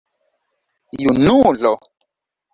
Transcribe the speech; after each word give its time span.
junulo 1.01 1.73